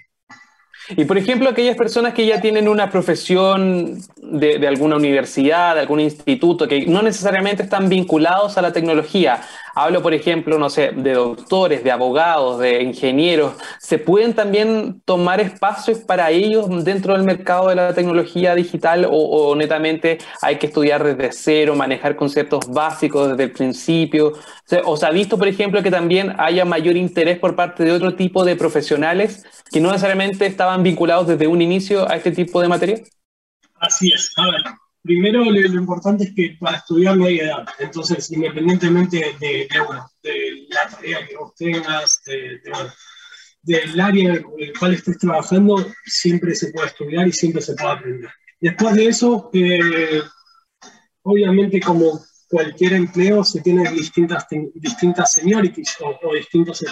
[0.90, 6.02] Y por ejemplo, aquellas personas que ya tienen una profesión de, alguna universidad, de algún
[6.02, 9.42] instituto, que no necesariamente están vinculados a la tecnología.
[9.76, 13.54] Hablo, por ejemplo, no sé, de doctores, de abogados, de ingenieros.
[13.80, 19.12] ¿Se pueden también tomar espacios para ellos dentro del mercado de la tecnología digital o,
[19.12, 24.34] o netamente hay que estudiar desde cero, manejar conceptos básicos desde el principio?
[24.86, 28.16] ¿O se ha visto, por ejemplo, que también haya mayor interés por parte de otro
[28.16, 32.68] tipo de profesionales que no necesariamente estaban vinculados desde un inicio a este tipo de
[32.68, 33.04] materia?
[33.76, 34.32] Así es.
[34.38, 34.62] A ver,
[35.02, 37.66] primero lo, importante es que para estudiar no hay edad.
[37.80, 42.22] Entonces, independientemente de, de, la tarea que vos tengas,
[43.64, 47.92] del área en el cual estés trabajando, siempre se puede estudiar y siempre se puede
[47.92, 48.30] aprender.
[48.60, 50.22] Después de eso, eh,
[51.24, 56.86] obviamente como cualquier empleo se tiene distintas, distintas seniorities o, distintos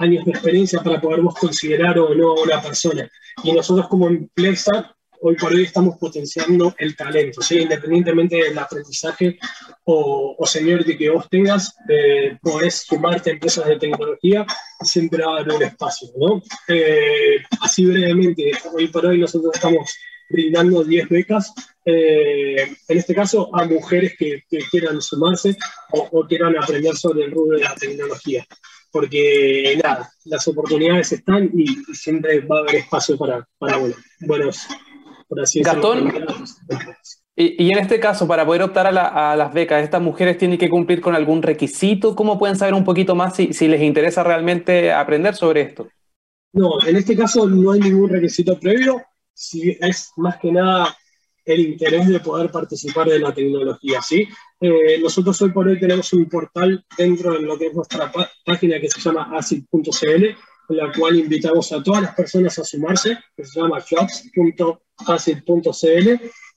[0.00, 3.08] años de experiencia para podernos considerar o no a una persona.
[3.44, 7.58] Y nosotros como empresa hoy por hoy estamos potenciando el talento, ¿sí?
[7.58, 9.38] independientemente del aprendizaje
[9.84, 14.46] o, o seniority que vos tengas, eh, podés sumarte a empresas de tecnología,
[14.82, 16.08] siempre va a haber un espacio.
[16.16, 16.42] ¿no?
[16.68, 19.94] Eh, así brevemente, hoy por hoy nosotros estamos
[20.30, 21.52] brindando 10 becas,
[21.84, 25.56] eh, en este caso a mujeres que, quieran sumarse
[25.90, 28.46] o, quieran aprender sobre el rubro de la tecnología.
[28.92, 34.66] Porque nada, las oportunidades están y, siempre va a haber espacio para, para bueno, buenos,
[35.62, 36.12] Gastón,
[37.36, 41.00] y, en este caso, para poder optar a, las becas, ¿estas mujeres tienen que cumplir
[41.00, 42.14] con algún requisito?
[42.14, 45.88] ¿Cómo pueden saber un poquito más si, les interesa realmente aprender sobre esto?
[46.52, 50.94] No, en este caso no hay ningún requisito previo, si es más que nada
[51.44, 54.28] el interés de poder participar de la tecnología, ¿sí?
[54.60, 58.12] Eh, nosotros hoy por hoy tenemos un portal dentro de lo que es nuestra
[58.44, 63.18] página que se llama acid.cl, en la cual invitamos a todas las personas a sumarse,
[63.36, 64.50] que se llama jobs.acid.cl,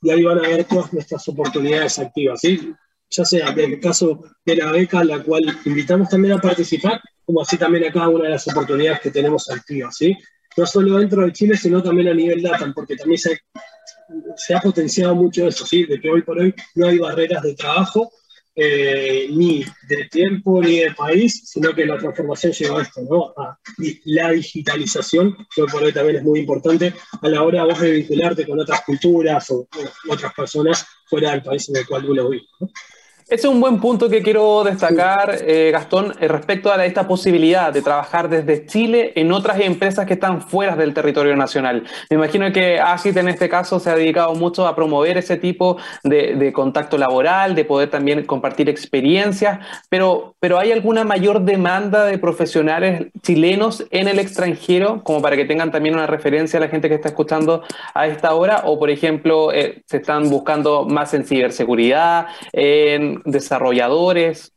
[0.01, 2.75] y ahí van a ver todas nuestras oportunidades activas, ¿sí?
[3.15, 7.41] ya sea en el caso de la beca, la cual invitamos también a participar, como
[7.41, 10.15] así también a cada una de las oportunidades que tenemos activas, ¿sí?
[10.57, 13.39] No solo dentro de Chile, sino también a nivel data, porque también se,
[14.35, 15.85] se ha potenciado mucho eso, ¿sí?
[15.85, 18.11] De que hoy por hoy no hay barreras de trabajo,
[18.55, 23.33] eh, ni de tiempo ni de país, sino que la transformación llegó a esto, ¿no?
[23.35, 23.57] A
[24.05, 28.59] la digitalización, que por hoy también es muy importante a la hora de vincularte con
[28.59, 29.67] otras culturas o,
[30.07, 32.45] otras personas fuera del país en el cual uno vive.
[33.25, 37.71] Ese es un buen punto que quiero destacar, eh, Gastón, eh, respecto a esta posibilidad
[37.71, 41.83] de trabajar desde Chile en otras empresas que están fuera del territorio nacional.
[42.09, 45.77] Me imagino que ACIT en este caso se ha dedicado mucho a promover ese tipo
[46.03, 52.17] de, contacto laboral, de poder también compartir experiencias, pero, pero ¿hay alguna mayor demanda de
[52.17, 56.89] profesionales chilenos en el extranjero, como para que tengan también una referencia a la gente
[56.89, 58.63] que está escuchando a esta hora?
[58.65, 64.53] O, por ejemplo, eh, se están buscando más en ciberseguridad, en desarrolladores.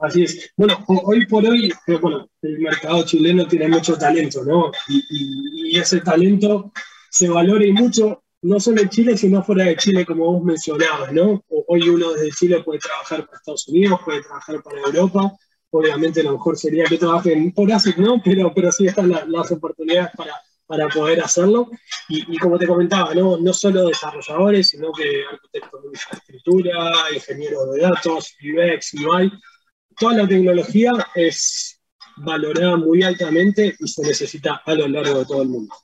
[0.00, 0.52] Así es.
[0.56, 4.70] Bueno, hoy por hoy, eh, bueno, el mercado chileno tiene mucho talento, ¿no?
[4.88, 6.72] Y, ese talento
[7.10, 11.12] se valora y mucho, no solo en Chile, sino fuera de Chile, como vos mencionabas,
[11.12, 11.42] ¿no?
[11.48, 15.32] Hoy uno desde Chile puede trabajar para Estados Unidos, puede trabajar para Europa.
[15.70, 18.20] Obviamente lo mejor sería que trabajen por ASIC, ¿no?
[18.24, 20.32] Pero, pero sí están las oportunidades para,
[20.66, 21.70] para poder hacerlo.
[22.08, 23.36] Y, como te comentaba, ¿no?
[23.36, 29.32] no solo desarrolladores, sino que arquitectos de infraestructura, ingenieros de datos, UX, UI.
[29.98, 31.80] Toda la tecnología es
[32.16, 35.74] valorada muy altamente y se necesita a lo largo de todo el mundo.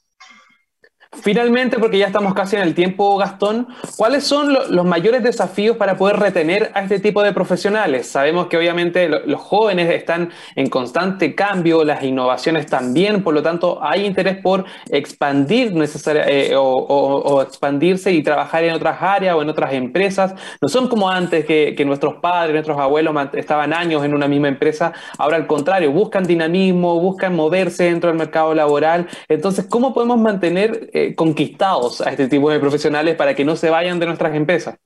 [1.12, 5.96] Finalmente, porque ya estamos casi en el tiempo, Gastón, ¿cuáles son los mayores desafíos para
[5.96, 8.06] poder retener a este tipo de profesionales?
[8.06, 13.82] Sabemos que obviamente los jóvenes están en constante cambio, las innovaciones también, por lo tanto
[13.82, 19.72] hay interés por expandir eh, o, expandirse y trabajar en otras áreas o en otras
[19.72, 20.34] empresas.
[20.62, 24.92] No son como antes que, nuestros padres, nuestros abuelos estaban años en una misma empresa,
[25.18, 29.08] ahora al contrario, buscan dinamismo, buscan moverse dentro del mercado laboral.
[29.28, 33.98] Entonces, ¿cómo podemos mantener conquistados a este tipo de profesionales para que no se vayan
[33.98, 34.76] de nuestras empresas.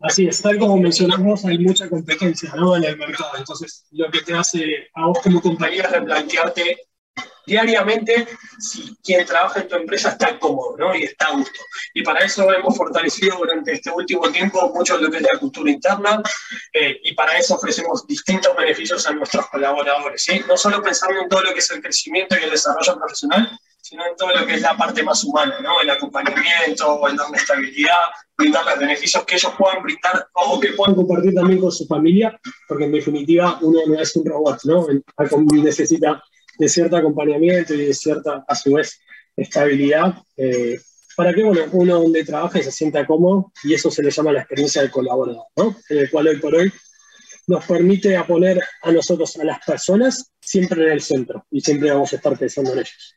[0.00, 2.76] Así es, tal como mencionamos, hay mucha competencia ¿no?
[2.76, 3.30] en el mercado.
[3.38, 6.76] Entonces, lo que te hace a vos como compañía es replantearte
[7.46, 8.26] diariamente
[8.58, 10.94] si quien trabaja en tu empresa está cómodo ¿no?
[10.94, 11.60] y está a gusto.
[11.94, 15.70] Y para eso hemos fortalecido durante este último tiempo mucho lo que es la cultura
[15.70, 16.22] interna
[16.72, 20.22] eh, y para eso ofrecemos distintos beneficios a nuestros colaboradores.
[20.22, 20.42] ¿sí?
[20.46, 24.02] No solo pensando en todo lo que es el crecimiento y el desarrollo profesional, sino
[24.06, 25.78] en todo lo que es la parte más humana, ¿no?
[25.82, 27.98] el acompañamiento, el darle estabilidad,
[28.34, 32.84] brindarles beneficios que ellos puedan brindar o que puedan compartir también con su familia, porque
[32.84, 34.86] en definitiva uno no es un robot, ¿no?
[35.52, 36.22] necesita
[36.58, 38.98] de cierto acompañamiento y de cierta, a su vez,
[39.36, 40.14] estabilidad.
[40.38, 40.80] Eh,
[41.14, 44.40] para que bueno, uno donde trabaja se sienta cómodo y eso se le llama la
[44.40, 45.76] experiencia del colaborador, ¿no?
[45.90, 46.72] en el cual hoy por hoy
[47.48, 51.90] nos permite a poner a nosotros, a las personas, siempre en el centro y siempre
[51.90, 53.14] vamos a estar pensando en ellos.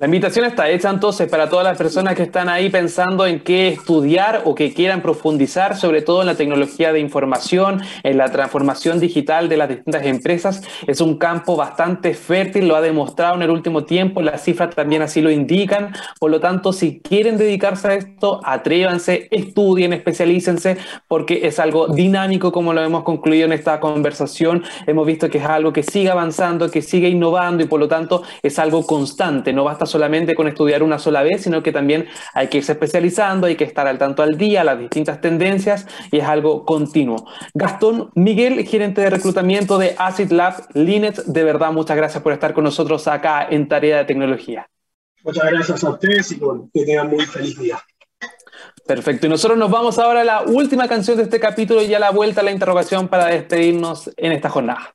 [0.00, 3.68] La invitación está hecha entonces para todas las personas que están ahí pensando en qué
[3.68, 8.98] estudiar o que quieran profundizar, sobre todo en la tecnología de información, en la transformación
[8.98, 10.62] digital de las distintas empresas.
[10.86, 15.02] Es un campo bastante fértil, lo ha demostrado en el último tiempo, las cifras también
[15.02, 15.92] así lo indican.
[16.18, 20.78] Por lo tanto, si quieren dedicarse a esto, atrévanse, estudien, especialícense,
[21.08, 24.64] porque es algo dinámico, como lo hemos concluido en esta conversación.
[24.86, 28.22] Hemos visto que es algo que sigue avanzando, que sigue innovando y por lo tanto
[28.42, 29.52] es algo constante.
[29.52, 33.46] No basta solamente con estudiar una sola vez, sino que también hay que irse especializando,
[33.46, 37.26] hay que estar al tanto al día, las distintas tendencias y es algo continuo.
[37.54, 42.54] Gastón Miguel, gerente de reclutamiento de Acid Lab Linet, de verdad muchas gracias por estar
[42.54, 44.68] con nosotros acá en Tarea de Tecnología.
[45.22, 46.40] Muchas gracias a ustedes y
[46.72, 47.78] que tengan muy feliz día.
[48.86, 51.98] Perfecto, y nosotros nos vamos ahora a la última canción de este capítulo y ya
[51.98, 54.94] la vuelta a la interrogación para despedirnos en esta jornada.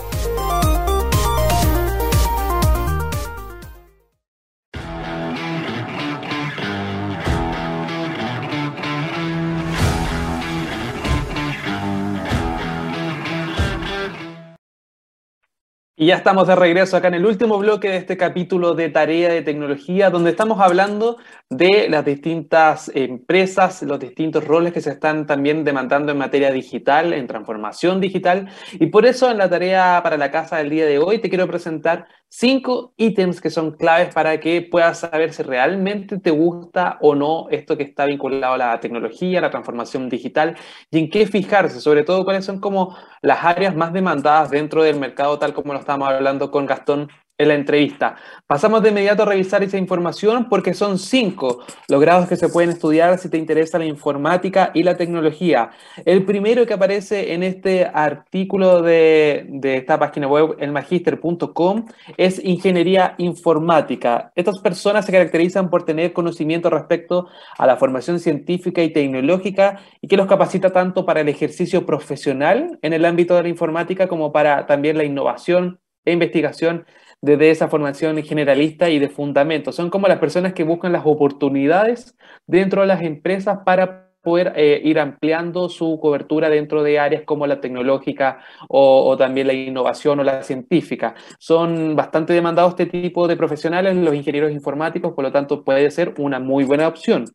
[16.01, 19.29] Y ya estamos de regreso acá en el último bloque de este capítulo de Tarea
[19.29, 25.27] de Tecnología, donde estamos hablando de las distintas empresas, los distintos roles que se están
[25.27, 28.49] también demandando en materia digital, en transformación digital.
[28.73, 31.45] Y por eso en la tarea para la casa del día de hoy te quiero
[31.45, 37.13] presentar cinco ítems que son claves para que puedas saber si realmente te gusta o
[37.13, 40.55] no esto que está vinculado a la tecnología, la transformación digital
[40.89, 44.97] y en qué fijarse, sobre todo cuáles son como las áreas más demandadas dentro del
[44.97, 47.09] mercado, tal como lo estamos hablando con Gastón
[47.41, 48.15] en la entrevista.
[48.47, 52.69] Pasamos de inmediato a revisar esa información porque son cinco los grados que se pueden
[52.69, 55.71] estudiar si te interesa la informática y la tecnología.
[56.05, 61.85] El primero que aparece en este artículo de, de esta página web, elmagister.com,
[62.17, 64.31] es ingeniería informática.
[64.35, 67.27] Estas personas se caracterizan por tener conocimiento respecto
[67.57, 72.77] a la formación científica y tecnológica y que los capacita tanto para el ejercicio profesional
[72.81, 76.85] en el ámbito de la informática como para también la innovación e investigación
[77.21, 79.71] desde esa formación generalista y de fundamento.
[79.71, 82.15] Son como las personas que buscan las oportunidades
[82.47, 87.47] dentro de las empresas para poder eh, ir ampliando su cobertura dentro de áreas como
[87.47, 91.15] la tecnológica o, o, también la innovación o la científica.
[91.39, 96.13] Son bastante demandados este tipo de profesionales, los ingenieros informáticos, por lo tanto puede ser
[96.17, 97.25] una muy buena opción.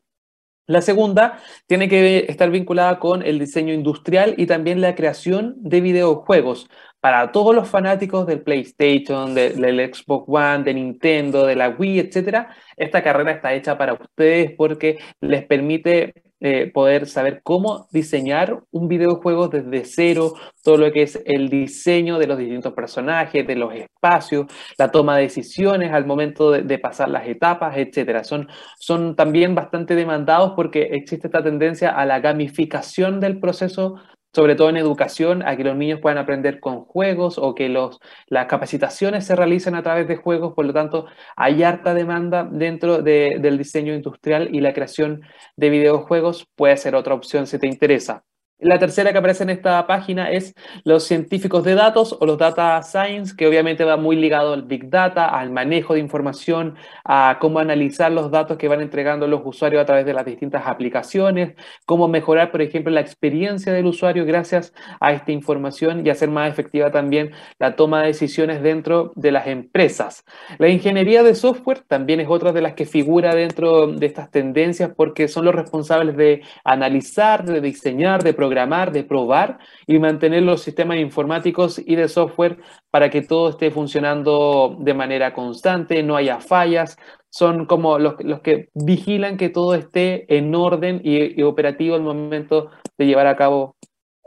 [0.69, 5.81] La segunda tiene que estar vinculada con el diseño industrial y también la creación de
[5.81, 6.69] videojuegos.
[7.07, 12.49] Para todos los fanáticos del PlayStation, del Xbox One, de Nintendo, de la Wii, etc.,
[12.77, 18.89] esta carrera está hecha para ustedes porque les permite eh, poder saber cómo diseñar un
[18.89, 20.35] videojuego desde cero,
[20.65, 24.47] todo lo que es el diseño de los distintos personajes, de los espacios,
[24.77, 28.25] la toma de decisiones al momento de, pasar las etapas, etc.
[28.25, 28.49] Son,
[28.81, 33.95] son también bastante demandados porque existe esta tendencia a la gamificación del proceso
[34.37, 38.01] sobre todo en educación, a que los niños puedan aprender con juegos o que los,
[38.27, 41.07] las capacitaciones se realicen a través de juegos, por lo tanto,
[41.37, 45.23] hay harta demanda dentro del diseño industrial y la creación
[45.57, 48.25] de videojuegos puede ser otra opción si te interesa.
[48.59, 52.83] La tercera que aparece en esta página es los científicos de datos o los data
[52.83, 57.59] science, que obviamente va muy ligado al big data, al manejo de información, a cómo
[57.59, 61.55] analizar los datos que van entregando los usuarios a través de las distintas aplicaciones,
[61.85, 66.51] cómo mejorar, por ejemplo, la experiencia del usuario gracias a esta información y hacer más
[66.51, 70.25] efectiva también la toma de decisiones dentro de las empresas.
[70.57, 74.93] La ingeniería de software también es otra de las que figura dentro de estas tendencias
[74.97, 80.99] porque son los responsables de analizar, de diseñar, de de probar y mantener los sistemas
[80.99, 82.59] informáticos y de software
[82.91, 86.97] para que todo esté funcionando de manera constante, no haya fallas.
[87.31, 92.71] Son como los, que vigilan que todo esté en orden y, y operativo al momento
[92.97, 93.77] de llevar a cabo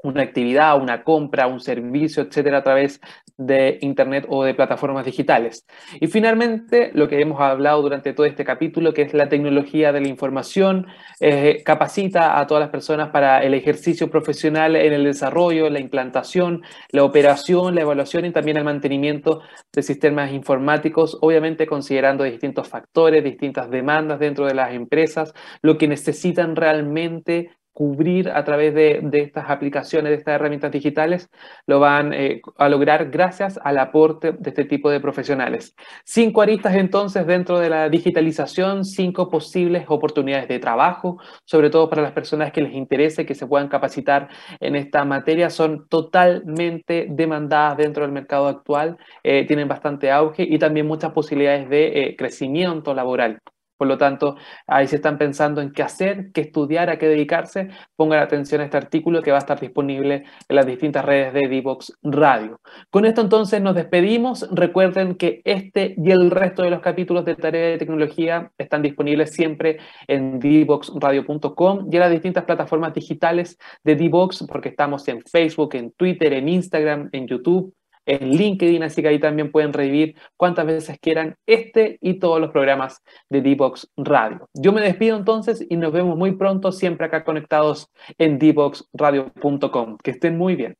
[0.03, 2.99] una actividad, una compra, un servicio, etcétera, a través
[3.37, 5.65] de Internet o de plataformas digitales.
[5.99, 10.01] Y finalmente, lo que hemos hablado durante todo este capítulo, que es la tecnología de
[10.01, 10.87] la información,
[11.21, 16.63] eh, capacita a todas las personas para el ejercicio profesional en el desarrollo, la implantación,
[16.91, 19.41] la operación, la evaluación y también el mantenimiento
[19.73, 25.87] de sistemas informáticos, obviamente considerando distintos factores, distintas demandas dentro de las empresas, lo que
[25.87, 31.29] necesitan realmente cubrir a través de, estas aplicaciones, de estas herramientas digitales,
[31.65, 35.75] lo van eh, a lograr gracias al aporte de este tipo de profesionales.
[36.03, 42.01] Cinco aristas entonces dentro de la digitalización, cinco posibles oportunidades de trabajo, sobre todo para
[42.01, 47.77] las personas que les interese que se puedan capacitar en esta materia, son totalmente demandadas
[47.77, 52.93] dentro del mercado actual, eh, tienen bastante auge y también muchas posibilidades de eh, crecimiento
[52.93, 53.39] laboral.
[53.79, 54.35] Por lo tanto,
[54.67, 57.69] ahí se están pensando en qué hacer, qué estudiar, a qué dedicarse.
[57.95, 61.47] Pongan atención a este artículo que va a estar disponible en las distintas redes de
[61.47, 62.59] Divox Radio.
[62.89, 64.49] Con esto entonces nos despedimos.
[64.51, 69.31] Recuerden que este y el resto de los capítulos de Tarea de Tecnología están disponibles
[69.31, 69.77] siempre
[70.07, 75.93] en divoxradio.com y en las distintas plataformas digitales de Divox, porque estamos en Facebook, en
[75.93, 77.73] Twitter, en Instagram, en YouTube
[78.09, 82.49] en LinkedIn, así que ahí también pueden revivir cuantas veces quieran este y todos los
[82.49, 84.49] programas de D-Box Radio.
[84.53, 89.97] Yo me despido entonces y nos vemos muy pronto, siempre acá conectados en dboxradio.com.
[90.03, 90.75] Que estén muy bien.